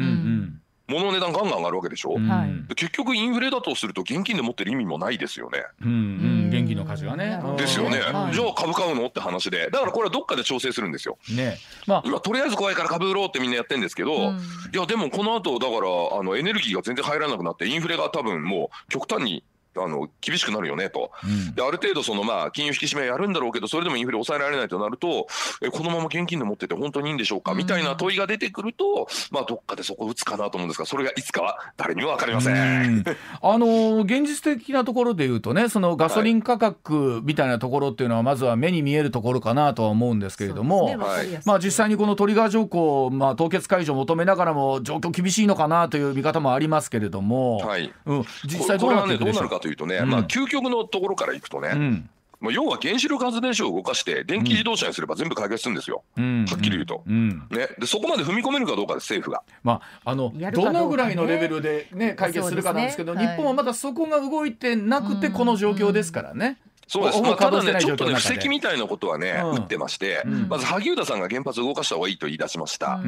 [0.88, 5.66] 物の値段ガンガン上がるわけでしょ、うん、結局インフレだとすると現金で持ってる意味もないですよね。
[5.82, 7.40] うん、うん、現金の価値がね。
[7.58, 9.08] ですよね、はい、じゃあ株買うの？
[9.08, 9.70] って話で。
[9.72, 11.18] だからこれはどっかで調整するんですよ。
[11.36, 11.58] ね。
[11.88, 19.44] まあ、今とりあえず怖いから株売ろうってみんなやってるんですけど、うん、いやでもこの後だからあのエネルギーが全然入らなくなってインフレが多分もう極端に
[19.78, 25.28] あの厳しくなるよねと、うん、である程度その、まあ、金融引き締めやるんだろうけどそれでもインフレ抑えられないとなると
[25.62, 33.04] えこのまま現金で持ってて本当にいいんでしょうか、みたいな問いが出てくると、まあ、どっかでそこ打つかなと思うんですがそれがいつかは誰にも分かりません。
[33.42, 40.98] あの現実的なところで言うとねそのガソリン価格みたいなところっていうのはまずは目に見えるところかなとは思うんですけれども、ね、
[41.46, 47.92] まあ、実際にこのトリガー条項、まあ、凍結解除を求めながらも状況厳しいのかなという見方もありますけれども、はい。
[48.06, 49.60] うん、実際どうなっていくでしょうか。
[49.66, 66.60] というとね、まあ究極のところからいくとね、うん、まあ、要は原子力発電所を動かして電気自動車にすれば全部解決するんですよ、うん、はっきり言うと、うん、ね、でそこまで踏み込めるかどうかです政府が、まあ、あのどのぐらいのレベルで、ね、解決するかなんですけど、ね、日本はまだそこが動いてなくてこの状況ですからね。
[66.88, 73.00] そうです、まあ、ただね、ちょっとね、布石みたいなことはね、打ってまして、まず萩生田さんが原発動かした方がいいと言い出しました。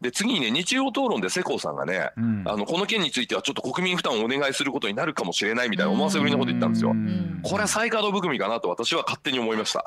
[0.00, 2.10] で、次にね、日曜討論で世耕さんがね、
[2.44, 6.94] あの、この件についてはちょっと国民負担をお願いすることになるかもしれないみたいな思わせぶりなこと言ったんですよ。
[7.42, 9.84] これは再稼働含みかなと私は勝手に思いました。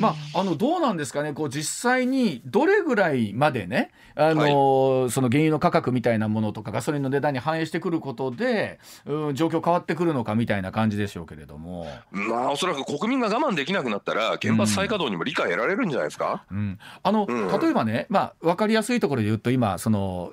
[0.00, 11.86] まあ、あの、どうなんですかね、こう、実際にどれぐらいまでね、あの、はい、その原油の価格みたいなものとかガソリンの値段に反映してくることで、うん、状況変わってくるのかみたいな感じでしょうけれども。
[12.10, 20.32] まあ、おそらく国民が我慢できなくなったら、原発再稼働にも理解得られるんじゃないですか、うん、あの、うん、例えばね、まあ、分かりやすいところで言うと、今、その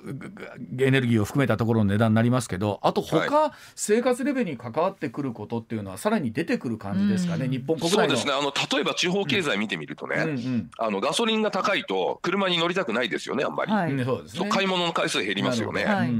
[0.80, 8.32] エネルギーを含めたところの値段になりますけど、あと他、はい、生活レベルに関わってくることっていうのは、さらに出てくる感じですかね、うん、日本国内そうですね。
[8.32, 10.28] あの、例えば地方経済見てみるとね、うん。
[10.30, 13.72] うん、あのガソリンが高いと、車に乗りたくないですよね、あんまり。
[13.72, 15.84] はい、そうですね、買い物の回数減りますよね。
[15.84, 16.12] はい、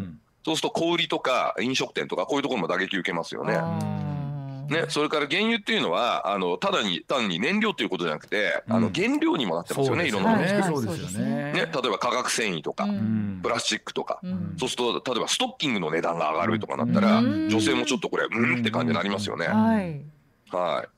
[0.45, 3.59] そうすると小売りとか飲食店とか、こういうところも打撃受けますよね。
[4.68, 10.46] ね、それから原油っていうのはあのただに単に燃料ということじゃなくて、あの原料にもなってますよね、いろんなもの。
[10.64, 11.53] そうですよね。
[11.53, 11.53] ね。
[11.55, 12.87] 例えば化学繊維とか、
[13.42, 14.20] プラスチックとか、
[14.59, 19.46] そうすると例えばストッキングの値段が上がるとかなったら、女性もちょっとこれうんって感じになりますよね。
[19.46, 20.00] はい、
[20.50, 20.88] はい。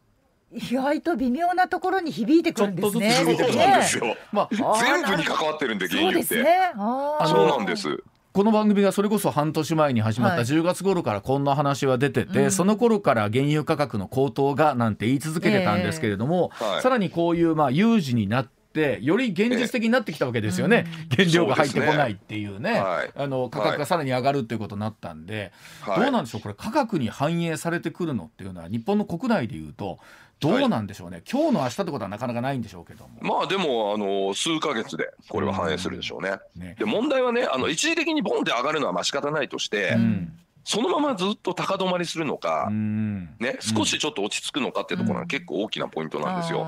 [0.52, 3.12] 意外と微妙なところに響いてくるんですね。
[3.12, 3.26] そう
[3.56, 4.16] なんですよ。
[4.32, 4.48] まあ
[4.80, 6.26] 全部に関わってるんで原油って。
[6.26, 8.02] そう、ね、なんです。
[8.36, 22.78] この番組がそれこそ半年前に始まった10月頃からこんな話は出てて、はい、その頃から原油価格の高騰がなんて言い続けてたんですけれども、えー、さらにこういうまあ有事になってより現実的になってきたわけですよね、えー、原料が入ってこないっていうね、ね。
[22.78, 26.42] はい、あの価格がさらに上がるっていうことになったんで、はい、どうなんでしょう？
[26.42, 29.98] これ価格に反映されてくるのっていうのは日本の国内でいうと
[30.38, 33.18] どうなんでしょうね、はい、今日の明日ってことはなかなかないんでしょうけども。
[33.20, 36.36] まあでも、あの数か月でこれは反映するでしょうね。
[36.56, 40.32] うん、ねで問題はね、あの一時的にボンって上がるのはまあ仕方ないとして、うん、
[40.68, 46.66] そのままずっと高止まりするのか、うん、ね、少しちょっと落ち着くのかっていうところが結構大きなポイントなんですよ。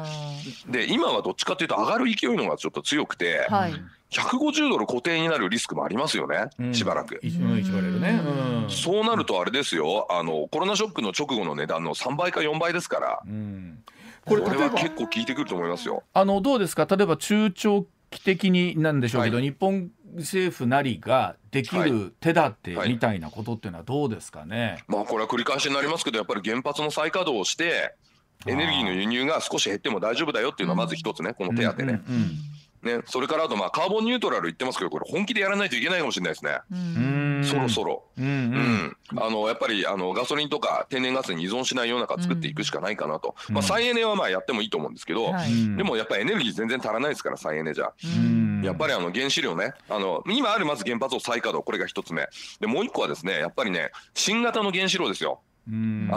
[0.71, 3.75] で、今はどっちかというと上がる勢いのがちょっと強くて、はい。
[4.11, 7.21] 150ドル固定になるリスクもありますよね、うん、しばらく。
[8.71, 10.07] そうなるとあれですよ。
[10.11, 13.83] あのコロナショックの直後の値段の3倍か4倍ですから、うん、
[14.25, 16.05] これは結構効いてくると思いますよ。
[16.15, 16.87] あのどうですか？
[16.87, 27.95] 例えば中長期的になんでしょうけど、はい、日本政府なりができる手立てみたいなことっていうのはどうですかね、はいはい、まあ、これは繰り返しになりますけどやっぱり原発の再稼働をして
[28.47, 32.01] エネルギーの輸入が少し減っても大丈夫だよっていうのはまず一つね、この手当ね。
[32.09, 32.31] うんうんうん。
[32.81, 36.61] ね、それからあとまあカーボンニュートラル言ってますけどこれ本気でやらないといけないかもしれないですね。
[37.43, 45.33] そろそろ、うん、あのやっぱりあのガソリンとか天然ガスに依存しない世の中作っていくしかないかなと、うん、まあ、再エネはまあやってもいいと思うんですけど、
[45.77, 47.93] でもやっぱりエネルギー全然足らないですから再エネじゃ。
[48.63, 49.73] やっぱりあの原子量ね。
[49.89, 51.65] あの今あるまず原発を再稼働。
[51.65, 52.29] これが一つ目。
[52.61, 55.41] でもう一個はですねやっぱりね新型の原子炉ですよ。
[55.71, 55.71] あ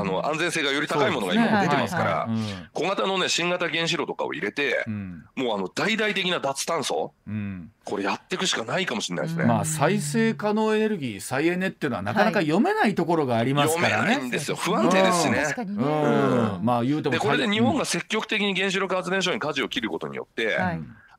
[0.06, 2.30] の安全性がより高いものが今も出てますから、
[2.72, 4.86] 小型のね新型原子炉とかを入れて、
[5.36, 7.14] もうあの大々的な脱炭素、
[7.84, 9.44] これやっていくしかないかもしれないですね。
[9.44, 13.94] まあ再生可能エネルギー再エネっていうのはなかなか読めないところがありますからね。
[13.96, 14.56] 読めないんですよ。
[14.56, 15.44] 不安定ですしね。
[16.64, 20.58] まあ言うてもでこれで日本が積極的に原子力発電所に舵を切ることによって。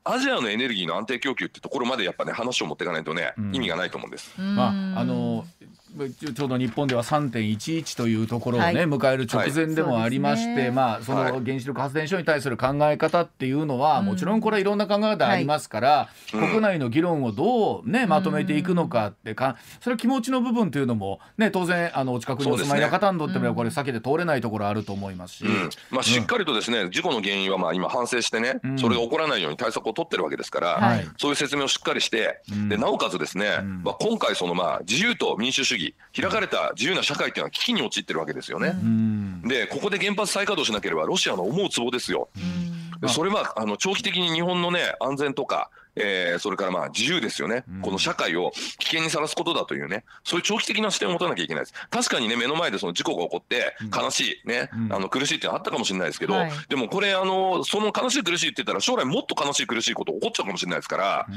[0.05, 4.33] アジアのエネルギーの安定供給ってところまでやっぱね話を持っていかないとね、意味がないと思うんです。
[4.37, 5.45] まああの
[5.93, 10.55] ちょうど日本では3.11というところをね、はい、迎える直前でもありまして、はい。
[10.63, 35.82] ね、まあその原子力発電所に対する考え方っていうのは、はい、もちろんこれはいろんな考え方ありますから、うん、国内の議論をどうねまとめていくのかってか、それは気持ちの部分というのもね当然あのお近くにお住まいの方にとってもこれ避けて通れないところあると思いますし、うん、まあしっかりとですね、事故の原因はまあ今反省してね、それが起こらないように対策を取ってるわけですから、そういう説明をしっかりして、でなおかつですね、まあ今回そのまあ自由と民主主義
[36.15, 38.75] 開かれた自由な社会っていうのは危機に陥ってるわけですよね。
[39.45, 42.29] でここで原発再稼働しなければロシアの思うツボですよ。
[43.07, 51.73] それはあの長期的に日本のね安全とかえー、それからまあ自由ですよね、うん、この社会を危険にさらすことだというね、そういう長期的な視点を持たなきゃいけないです。
[51.89, 61.27] 確かにね、目の前でその事故が起こって、悲しい、ね、うん、あの苦しいってあったかもしれないですけど、はい、でもこれあの、その悲しい苦しいって言ったら、将来もっと悲しい苦しいこと起こっちゃうかもしれないですから、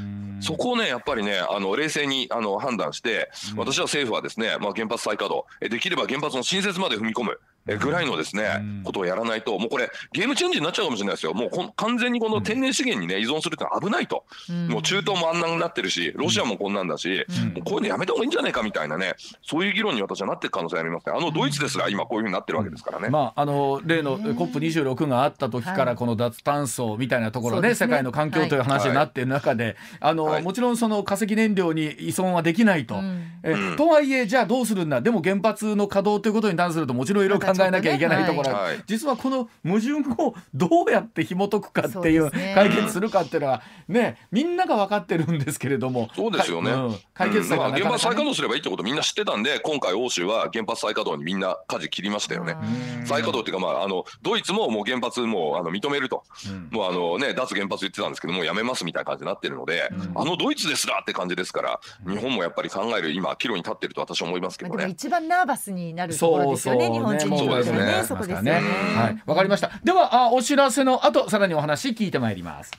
[0.41, 7.41] そこをね、やっぱりね、あの冷静にあの判断して、私は政府はですね、まあ、原発再稼働、できれば原発の新設まで踏み込む。
[7.75, 14.25] ぐらいのですね、ことをやらないと、もうこれ、ゲームチェンジになっちゃうかもしれないですよ、もう完全にこの天然資源にね、依存するってのは危ないと、
[14.69, 23.09] もう中東もあんなになってるし、ロシアもこんなんだし、もうこういうのやめた方がいいんじゃないかみたいなね、そういう議論に私はなっていく可能性ありますね、あのドイツですら、今、こういうふうになってるわけですからね。
[23.09, 32.97] まあ、あの例の COP26 があった時から、この脱炭素みたいなところね、世界の環境という話になっている中で、あのもちろんその化石燃料に依存はできないと。
[33.43, 52.57] えとはいえ、じゃあどうするんだ、でも原発の稼働ということに関すると、もちろんいろいろ考えなきゃいけないところ、はい、実はこの矛盾をどうやって紐解くかっていう、解決するかっていうのは、ね、みんなが分かってるんですけれども、そうですよね、うん、解決策が、ね、原発再稼働すればいいってことみんな知ってたんで、今回、欧州は原発再稼働にみんな舵切りましたよね。
[53.05, 64.87] 再稼働っていうか、まあ、あのドイツももう原発もあの認めると、うん、もうあの、ね、脱原発言ってたんですけども、やめますみたいな感じになってるので、うん、あのドイツですらって感じですから、日本もやっぱり考える、今、岐路に立ってると私は思いますけどね。
[64.89, 68.05] 一番ナーバスになるところですよね、日本人そうですね。
[68.07, 68.53] そこですね。
[68.53, 69.71] はい、わかりました。
[69.85, 72.73] ではあお知らせの後さらにお話聞いてまいります。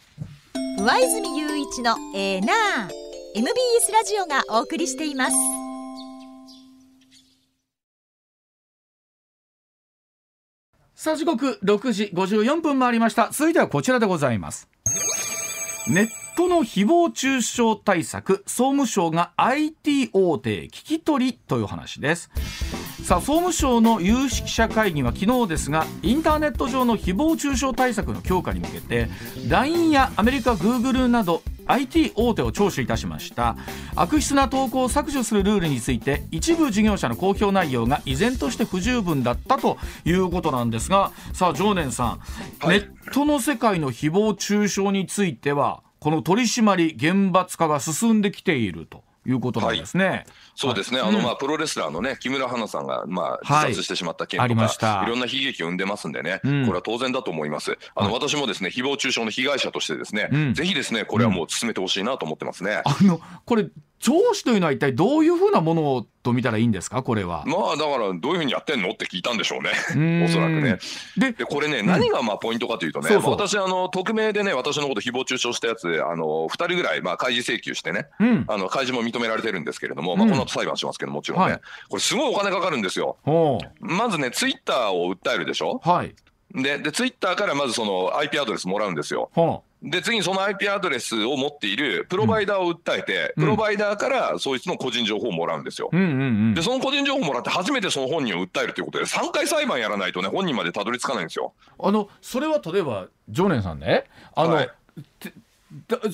[0.80, 5.36] 上泉雄一のエーナー MBS ラジオがお送りしています。
[10.97, 14.67] さあ時刻6時54分回りました続いてはこちらでございます
[15.88, 22.30] ネットの誹謗中傷対策総務省が IT 大手聞き取りという話です。
[23.04, 29.08] さあ総務省の有識者会議は昨日ですがインターネット上の誹謗中傷対策の強化に向けて
[29.50, 33.56] LINE やアメリカ Google など IT 大手を聴取いたしました。
[33.95, 42.19] 悪質な投稿を削除するルールについて一部事業者の公表内容が依然として不十分だったということなんですがさあ常念さん、
[42.60, 50.06] はい、ネットの世界の誹謗中傷についてはこの取り締まり厳罰化が進んできているということなんですね。
[50.06, 54.62] はい、そうですね、あのまあプロレスラーのね木村花さんがまあ自殺してしまった件とか、
[55.00, 57.78] はい、いろんな悲劇を生んでますんでね、うん、これは当然だと思います。
[57.93, 62.84] あの、私もですね誹謗中傷の被害者としてですね、うん、ぜひですねこれはもう進めてほしいなと思ってますね。
[62.86, 63.67] あのこれ
[63.99, 67.01] 上司というのは一体どういうふうなものと見たらいいんですか？
[67.01, 67.43] これは。
[67.47, 70.23] まあだからどういうふうにやってんのって聞いたんでしょうね。
[70.25, 70.77] おそらくね。
[71.17, 73.31] でこれね、何がまあポイントかというとね、そうそう。
[73.31, 83.17] 私あの匿名でね私のこと誹謗中傷したやつあの2人ぐらいまあ開示請求してね、うん、あの開示も認められてるんですけれども、まあ、この後裁判しますけどもちろんね、はい、これすごいお金かかるんですよ。
[83.79, 85.81] まずねツイッターを訴えるでしょ？
[85.83, 86.13] はい
[86.53, 89.29] ででツイッターからまずその IP アドレスもらうんですよ。
[89.83, 95.89] で次にその IP アドレスを持っているプロバイダーを訴えて、うん、プロバイダーからそいつの個人情報をもらうんですよ。
[95.91, 101.53] うんうんうん、でその個人情報をもらって初めてその本人を訴えるということで3回裁判やらないとね本人までたどり着かないんですよ。
[101.79, 104.69] あのそれは例えば常念さんねあの、はい
[105.19, 105.31] だ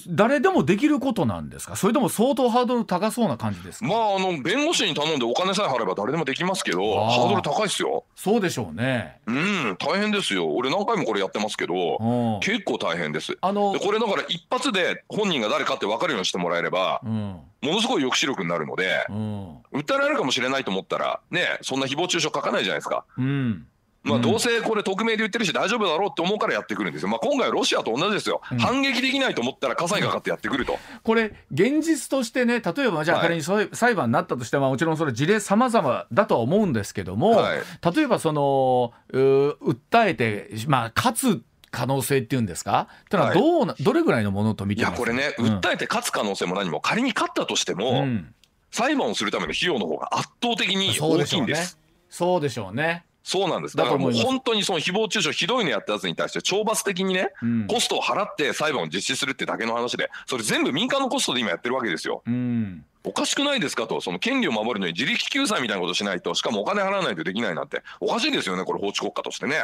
[0.07, 1.75] 誰でもできることなんですか？
[1.75, 8.03] それとも相当ハードル高そうな感じですまああの弁護士に頼んでお金さえ払えば誰でもできますけどハードル高いっすよ。
[8.15, 9.19] そうでしょうね。
[9.27, 10.49] うん大変ですよ。
[10.55, 13.37] 俺何回もこれやってますけど結構大変です。
[13.41, 23.67] あのこれだから一発で本人が誰かって分かるようにしてもらえれば、うん、ものすごい抑止力になるので、うん、訴えられるかもしれないと思ったらねそんな誹謗中傷書かないじゃないですか、うん
[24.03, 37.61] まあ、どうせこれ匿名で言ってるし大丈夫だろうって思うからやってくるんですよ、まあ、今回はロシアと同じですよ、うん、反撃できないと思ったら火災がかかってやってくると、これ現実としてね例えばじゃあ仮にそういう裁判になったとしてももちろんそれ事例さまざまだとは思うんですけども、はい、
[37.95, 42.87] 例えばその訴えて、まあ、勝つ可能性っていうんですか？
[43.05, 44.91] ってのはどうな、はい、どれぐらいのものと見てます？
[44.91, 48.35] いやこれね、うん、訴えて勝つ可能性も何も仮に勝ったとしても、うん、
[48.69, 51.79] 裁判をするための費用の方が圧倒的に大きいんです。
[52.09, 53.05] そうでしょうね。
[53.23, 53.77] そうなんです。
[53.77, 62.21] だからもう本当にその誹謗中傷ひどいのやったやつに対して懲罰的にね、うん、コストを払って裁判を実施するってだけの話で、それ全部民間のコストで今やってるわけですよ。
[62.27, 69.61] うんおかしくないですかと、その権利を守るのに自力救済みたいなことしないと、しかもお金払わないとできないなんて、おかしいですよね、これ、法治国家としてね。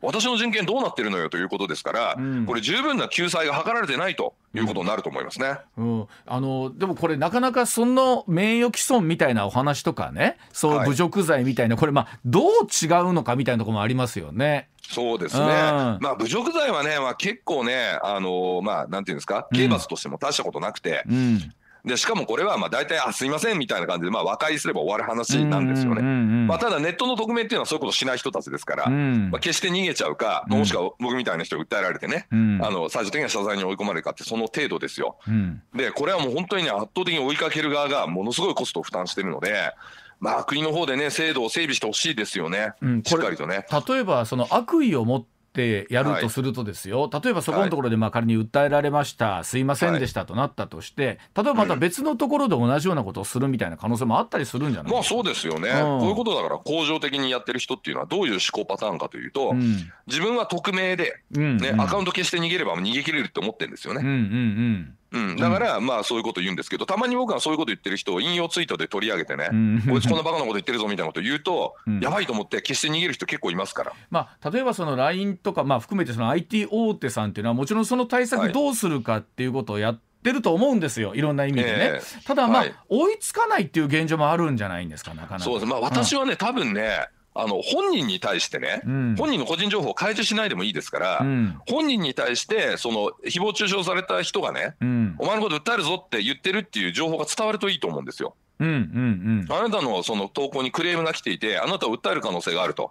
[0.00, 2.16] 私の人権どうなってるのよということですから、
[2.46, 14.68] これ、十分な救済が図られてないということになると思いますね、うん、あのでもこれ、なかなかその名誉毀損みたいなお話とかね、そう侮辱罪みたいな、はい、これ、まあ、どう違うのかみたいなところもありますよね。
[14.82, 26.02] そうですね、まあ、侮辱罪はね、まあ、結構ね、あのまあ、なんていうんですか、刑罰としても大したことなくて、うん、でしかもこれはまあ大体あすいませんみたいな感じでまあ和解すれば終わる話なんですよね。
[26.02, 32.34] まあ、ただネットの匿名っていうのはそういうことしない人たちですから、まあ、決して逃げちゃうか、もしくは僕みたいな人が訴えられてね、あ
[32.70, 35.18] の最終的には謝罪に追い込まれるかってその程度ですよ。
[35.74, 39.72] でこれはもう本当にね圧倒的に追いかける側がものすごいコストを負担してるので。
[40.22, 43.64] まあ国の方でね制度を整備してほしいですよね、うん、しっかりとね。
[43.88, 64.00] 例えばその悪意を持っってやるとするとですよ、はい、例えばそこのところでまあ仮に訴えられました、はい、すいませんでしたとなったとして、例えばまた別のところで同じようなことをするみたいな可能性もあったりするんじゃないまあそうですよね、うん、こういうことだから恒常的にやってる人っていうのはどういう思考パターンかというと、うん、自分は匿名で、ね、うん、アカウント消して逃げれば逃げ切れるって思ってるんですよね。
[64.02, 73.92] うんうんうんうん、だから、まあそういうこと言うんですけど、たまに僕はそういうこと言ってる人を引用ツイートで取り上げてね、うん、こいつこんなバカなこと言ってるぞみたいなこと言うと、うん、やばいと思って決して逃げる人結構いますから。
[74.10, 81.72] まあ例えばその LINE とか、まあ、含めてその IT 大手さんっていうのはもちろんその対策どうするかっていうことをやってると思うんですよ、いろんな意味でね。
[81.94, 85.44] えー、ただまあ、はい、追いつかないっていう現状もあるんじゃないんですか、なかなか。
[85.44, 85.66] そうです。
[85.66, 98.34] まあ私はね、多分ね、あの本人に対してね、うん、本人の個人情報を開示しないでもいいですから、うん、本人に対してその誹謗中傷された人がね、うん、お前のこと訴えるぞって言ってるっていう情報が伝わるといいと思うんですよ。
[98.58, 102.90] うんうんうん、あなたのその投稿にクレームが来ていてあなたを訴える可能性があると。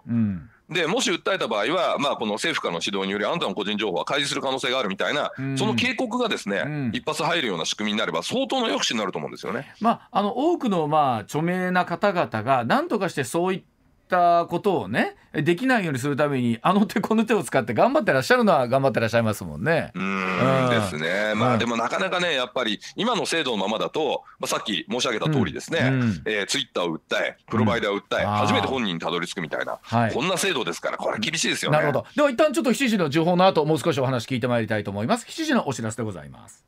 [0.68, 9.74] でもし訴えた場合は、まあ、この政府からの指導によりあなたの個人情報は開示する可能性があるみたいな、その警告がですね、一発入るような仕組みになれば相当の抑止になると思うんですよね。
[9.80, 13.62] まあ、あの多くのまあ著名な方々が何とかしてそういっ
[14.10, 19.92] ったことをねできないようにするためにあの手この手を使って頑張ってらっしゃるのは頑張ってらっしゃいますもんね。
[19.94, 21.34] うんですね。
[21.36, 29.78] まあ、でもなかなかねやっぱり今の制度のままだと、まあ、さっき申し上げた通りですね、うん、えー、ツイッターを訴えプロバイダーを訴え、うん、初めて本人にたどり着くみたいな、
[30.12, 31.78] こんな制度ですからこれ厳しいですよね。
[31.78, 35.26] なるほどでは一旦ちょっと7時の情報の後もう少しお話聞いてまいりたいと思います。
[35.26, 36.64] 7時のお知らせでございます。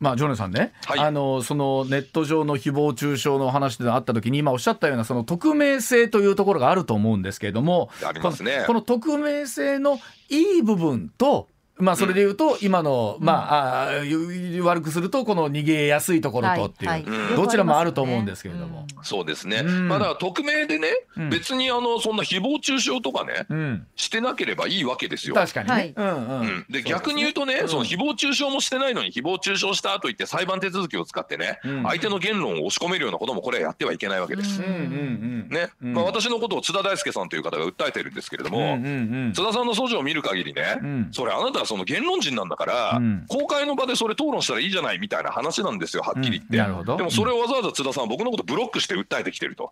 [0.00, 7.90] まあ、ジョネさんね、はい、あのそのネット上の誹謗中傷の話であった時に今おっしゃったようなその匿名性というところがあると思うんですけれども、
[8.42, 11.48] ね、この匿名性のいい部分と
[11.80, 18.86] まあ、それでいうと、今の、まあ、あ悪くすると、この逃げやすいところとっていう、どちらもあると思うんですけれども。
[19.02, 19.62] そうですね。
[19.62, 20.88] まだ匿名でね、
[21.30, 25.34] 別にあの、そんな誹謗中傷とかね、してなければいいわけですよ。
[25.34, 25.94] 確かにね。
[26.68, 34.60] で、逆に言うとね、その誹謗中傷もしてないのに、誹謗中傷したと言って裁判手続きを使ってね、相手の言論を押し込めるようなことも、これはやってはいけないわけです。
[34.60, 35.70] ね。
[35.80, 38.78] まあ、私のことを津田大介さんという方が訴えてるんですけれども、
[39.32, 49.70] 津田さんの訴状を見る限りね、それあなたはその言論人なんだから、うん、公開の場でそれ討論したらいいじゃないみたいな話なんですよはっきり言って、うん、でもそれをわざわざ津田さんは僕のことブロックして訴えてきてると。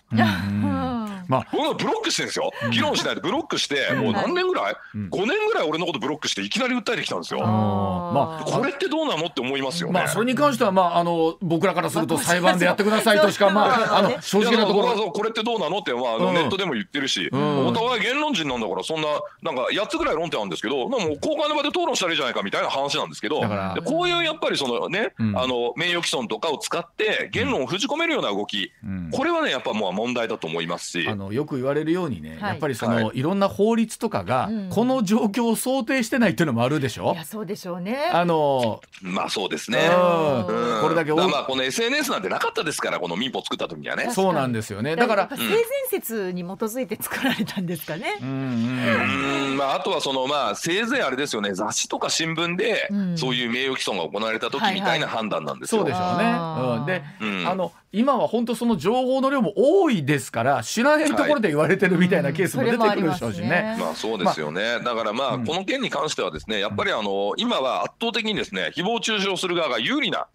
[1.28, 7.40] まあ、ブロックしてるんですよ、議論しないでブロックして、もう何年ぐらい、うん、5年ぐらい俺のことブロックして、いきなり訴えてきたんですよ。
[7.40, 9.92] まあ、これってどうなのって思いますよね。
[9.92, 15.12] まあ、それに関しては、まあ、あの僕らからすると、裁判でやってくださいとしか、まあ、あの正直なところ。
[15.12, 19.08] これってどうなのって、まあ、ネットでも言ってるし、お互い言論人なんだから、そんな、
[19.42, 23.40] なんか8つぐらい論点あるんですけど、もう公開の場で討論したらいいじゃないかみたいな話なんですけど、
[23.84, 28.72] こういうやっぱりそのね、あの名誉毀損とかを使って、言論を封じ込めるような動き、
[29.12, 31.08] これはね、やっぱもう問題だと思いますし。
[31.08, 37.12] あのよく言われるようにね、はい、やっぱりその、はい、いろんな法律とかが、この状況を想定してないっていうのもあるでしょ？
[37.14, 38.10] いやそうでしょうね。
[38.12, 39.88] あのまあそうですね。
[39.88, 44.10] うん、これだけまあこの SNS なんてなかったですからこの民法作った時にはね。
[44.12, 44.96] そうなんですよね。
[44.96, 45.58] だから性善
[45.88, 48.18] 説に基づいて作られたんですかね。
[48.20, 55.82] うんうんまああとはそのまあせいぜいあれですよね雑誌とか新聞で、そういう名誉毀損が行われた時みたいな判断なんですよ。
[55.82, 56.38] そうでしょうね。
[56.78, 57.02] うん、で、
[57.48, 63.76] あの今は本当その情報の量も多いですから知らないところで言われてるみたいなケースも出てくるでしょうしね。
[63.78, 64.80] まあそうですよね。
[64.84, 70.26] だからまあこの件に関してはですねやっぱりあの今は圧倒的にですね誹謗中傷する側が有利な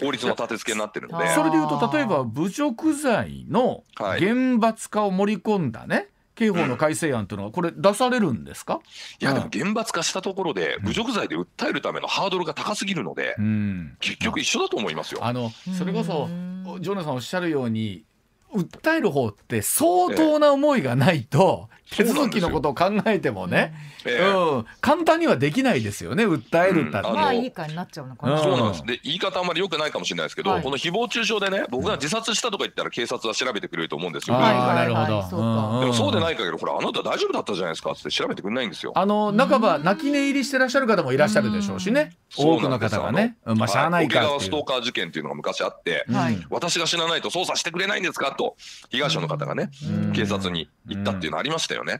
[0.00, 1.28] 法律の立て付けになってるので。
[1.34, 3.82] それでいうと例えば侮辱罪の
[4.18, 6.08] 厳罰化を盛り込んだね。
[6.40, 8.80] 刑法の改正案というのは、これ、出されるんですか、
[9.20, 13.36] いや、でも厳罰化したところで、侮辱罪で訴えるためのハードルが高すぎるので、
[14.00, 15.20] 結局一緒だと思いますよ。
[15.22, 16.28] あのそれこそ、
[16.80, 18.04] ジョナさんおっしゃるように、
[18.54, 23.74] 訴える方って相当な思いがないと、手続きのことを考えてもね、
[24.06, 28.38] うん、簡単にはできないですよね、訴えるったら、まあいいかになっちゃうのかな。
[28.38, 28.86] そうなんです。
[28.86, 34.38] で、言い方あんまり良くないかもしれないですけど、この誹謗中傷でね、僕が自殺したとか言ったら警察は調べてくれると思うんですよ。
[34.38, 35.80] なるほど。
[35.80, 38.92] でもそうでない限り、ほら、あなた大丈夫だったじゃないですかって調べてくれないんですよ。
[38.94, 42.16] あの、半ば泣き寝入りしてらっしゃる方もいらっしゃるでしょうしね。
[42.36, 43.36] 多くの方がね。
[43.44, 44.20] まあ、しゃあないか。
[44.20, 46.06] 沖縄ストーカー事件っていうのが昔あって、
[46.50, 48.56] 私が死なないと捜査してくれないんですかと、
[48.88, 49.70] 被害者の方がね、
[50.14, 51.98] 警察に行ったっていうのありましたよね。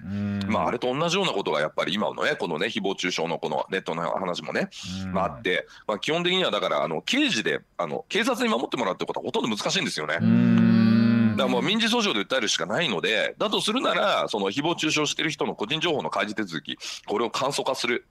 [0.49, 4.71] まあ、あれと同じようなことがやっぱり今のね、このね、誹謗中傷のこのネットの話もね、
[5.13, 10.70] まあ、あって、まあ、基本的にはだから、あの、刑事で、あの、警察に守ってもらうってことはほとんど難しいんですよね。
[11.41, 18.07] だからもう民事訴訟で訴えるしかないので、だとするなら、その誹謗中傷してる人の個人情報の開示手続き、これを簡素化する。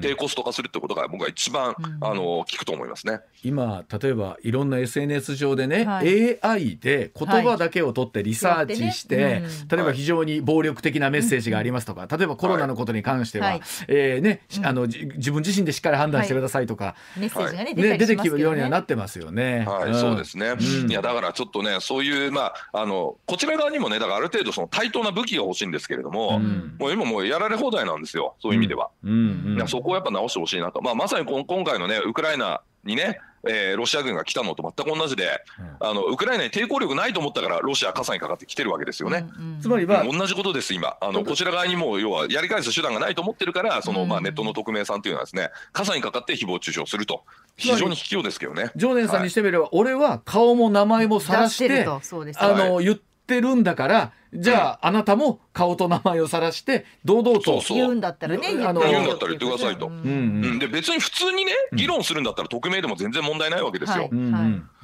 [0.00, 3.20] 低コスト化するってことが僕は一番、あの聞くと思いますね。
[3.44, 9.42] 今例えばいろんな SNS 上でね、はい、AI で言葉だけを取ってリサーチして、はい。
[9.42, 9.48] ね。
[9.62, 19.64] うん、例えば非常に暴力的なメッセージがありますとか、例えばコロナのことに関しては、はい、えー、ね、うん、あの自分自身でしっかり判断してくださいとか、メッセージがね、ね出てくるようにはなってますよね。
[19.66, 20.54] はい、うん、そうですね、
[20.88, 26.38] いやだからちょっとねそういうまああのこちら側にもねだからある程度その対等な武器が欲しいんですけれども、
[26.78, 28.90] もう今もうやられ放題なんですよそういう意味では。
[29.04, 29.58] うん。
[29.60, 39.26] うん、そこをやっぱ直してほしいなと、まあ、まさに今回のね、ウクライナにね、えー、ロシア軍が来たのと全く同じで、うん、あのウクライナに抵抗力ないと思ったからロシア傘にかかってきてるわけですよね。
[39.60, 40.96] つまりは、同じことです今。
[41.00, 47.24] あのこちら側にも要はやり返す手段がないと思ってるからその、まあ、ネットの匿名さんというのはですね傘にかかって誹謗中傷すると。
[47.56, 48.70] 非常に卑怯ですけどね。
[48.76, 57.62] 常念さんにしてみれば、はい、俺は顔も名前も晒してあの言ってるんだからじゃあ、あなたも顔と名前を晒して堂々と。
[57.68, 60.58] 言うんだったらねあの言うんだったら言ってくださいと、うん。
[60.58, 64.08] で別に普通にね議論するんだったら匿名でも全然問題ないわけですよ、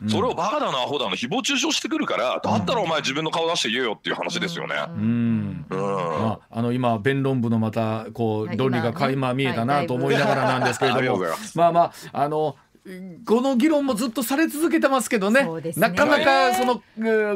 [0.06, 4.74] それをバカだなアホだな誹謗中傷してくるからだったらお前自分の顔出して言えよっていう話ですよね。
[4.88, 5.66] うん。
[5.70, 11.24] あ、あの今弁論部のまたこう論理が垣間見えたなと思いながらなんですけれども、
[11.54, 12.56] まあまああの
[13.26, 15.72] この議論もずっとされ続けてますけどね、ね。
[15.76, 16.82] なかなかその、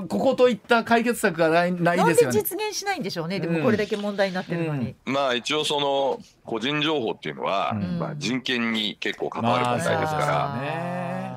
[0.09, 2.39] ここといった解決策がないないですよね。
[2.39, 4.81] 実現しないんでしょうね、でもこれだけ問題になってるのに。
[4.81, 4.97] うん。
[5.07, 10.27] うん、まあ一応その個人情報っていうのは、うん、まあ人権に結構関わる問題ですから。
[10.27, 11.33] まあね。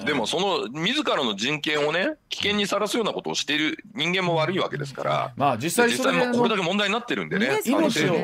[0.00, 7.60] うん、でもその自らの人権をね危険にさらすようなことをしている人間も悪いわけですから、まあ実際実際もこれだけ問題になってるんでね。
[7.66, 8.16] 命を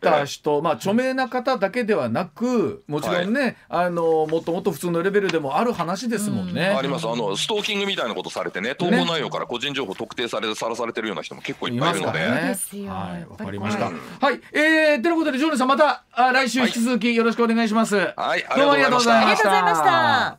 [0.00, 6.68] た人、まあ著名な方だけではなくもちろんね、はい、あのもっともっと普通のレベルでもある話ですもんね。
[6.70, 12.18] うん、ありますあのストーキングみたいなことされてね投稿内容から個人情報特定されさらされてるような人も結構いっぱいいるので。
[12.18, 12.26] ね、
[12.88, 13.86] はいわかりました。
[13.86, 17.96] はい、えー、ということでジョーネさんまたあ来週引き続きよろしくお願いします。
[18.16, 19.52] はい、どうもありがとうございました。
[19.52, 20.38] ありがとうございまし